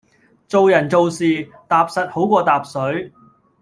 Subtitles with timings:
[0.47, 3.11] 做人做事，踏實好過疊水